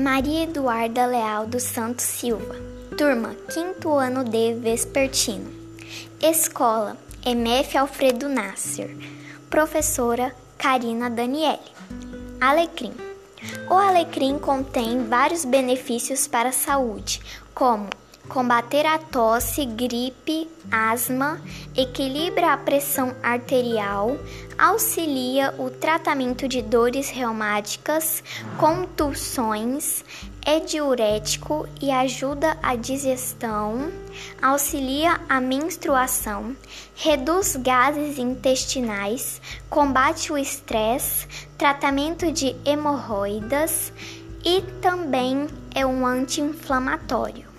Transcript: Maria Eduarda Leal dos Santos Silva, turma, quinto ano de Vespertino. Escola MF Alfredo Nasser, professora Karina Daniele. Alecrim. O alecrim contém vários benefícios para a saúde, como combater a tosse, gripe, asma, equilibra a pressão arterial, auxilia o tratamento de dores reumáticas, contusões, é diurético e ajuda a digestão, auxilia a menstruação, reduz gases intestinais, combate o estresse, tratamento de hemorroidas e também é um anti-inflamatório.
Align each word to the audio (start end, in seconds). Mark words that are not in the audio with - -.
Maria 0.00 0.44
Eduarda 0.44 1.04
Leal 1.04 1.46
dos 1.46 1.62
Santos 1.62 2.06
Silva, 2.06 2.56
turma, 2.96 3.36
quinto 3.52 3.92
ano 3.92 4.24
de 4.24 4.54
Vespertino. 4.54 5.52
Escola 6.22 6.96
MF 7.22 7.76
Alfredo 7.76 8.26
Nasser, 8.26 8.96
professora 9.50 10.34
Karina 10.56 11.10
Daniele. 11.10 11.60
Alecrim. 12.40 12.94
O 13.68 13.74
alecrim 13.74 14.38
contém 14.38 15.04
vários 15.04 15.44
benefícios 15.44 16.26
para 16.26 16.48
a 16.48 16.52
saúde, 16.52 17.20
como 17.54 17.90
combater 18.28 18.86
a 18.86 18.98
tosse, 18.98 19.64
gripe, 19.64 20.48
asma, 20.70 21.40
equilibra 21.76 22.52
a 22.52 22.56
pressão 22.56 23.14
arterial, 23.22 24.16
auxilia 24.56 25.54
o 25.58 25.68
tratamento 25.68 26.46
de 26.46 26.62
dores 26.62 27.10
reumáticas, 27.10 28.22
contusões, 28.56 30.04
é 30.44 30.60
diurético 30.60 31.68
e 31.80 31.90
ajuda 31.90 32.56
a 32.62 32.76
digestão, 32.76 33.90
auxilia 34.40 35.20
a 35.28 35.40
menstruação, 35.40 36.56
reduz 36.94 37.56
gases 37.56 38.18
intestinais, 38.18 39.40
combate 39.68 40.32
o 40.32 40.38
estresse, 40.38 41.26
tratamento 41.58 42.30
de 42.32 42.56
hemorroidas 42.64 43.92
e 44.44 44.62
também 44.80 45.46
é 45.74 45.84
um 45.84 46.06
anti-inflamatório. 46.06 47.49